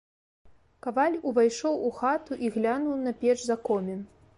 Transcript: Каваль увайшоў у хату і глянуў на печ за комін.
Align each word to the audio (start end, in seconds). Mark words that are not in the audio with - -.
Каваль 0.85 1.19
увайшоў 1.33 1.79
у 1.91 1.95
хату 2.01 2.33
і 2.49 2.53
глянуў 2.57 3.01
на 3.07 3.19
печ 3.23 3.39
за 3.49 3.65
комін. 3.71 4.07